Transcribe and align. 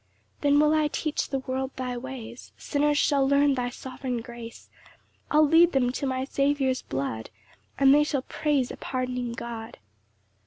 7 0.41 0.57
Then 0.57 0.59
will 0.59 0.73
I 0.73 0.87
teach 0.87 1.29
the 1.29 1.37
world 1.37 1.75
thy 1.75 1.95
ways; 1.95 2.53
Sinners 2.57 2.97
shall 2.97 3.29
learn 3.29 3.53
thy 3.53 3.69
sovereign 3.69 4.19
grace; 4.19 4.67
I'll 5.29 5.47
lead 5.47 5.73
them 5.73 5.91
to 5.91 6.07
my 6.07 6.23
Saviour's 6.25 6.81
blood, 6.81 7.29
And 7.77 7.93
they 7.93 8.03
shall 8.03 8.23
praise 8.23 8.71
a 8.71 8.77
pardoning 8.77 9.33
God. 9.33 9.77